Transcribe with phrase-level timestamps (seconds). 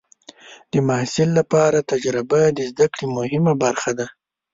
[0.71, 4.07] د محصل لپاره تجربه د زده کړې مهمه برخه ده.